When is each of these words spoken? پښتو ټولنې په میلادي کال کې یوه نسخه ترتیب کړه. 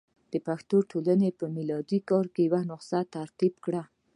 پښتو 0.45 0.77
ټولنې 0.91 1.29
په 1.39 1.45
میلادي 1.55 1.99
کال 2.09 2.25
کې 2.33 2.41
یوه 2.47 2.61
نسخه 2.69 2.99
ترتیب 3.15 3.53
کړه. 3.65 3.83